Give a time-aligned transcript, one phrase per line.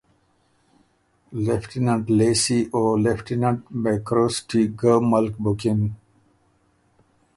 [1.45, 5.79] لېفټیننټ لیسې او لیفټیننټ مېکروسټی ګه ملک بُکِن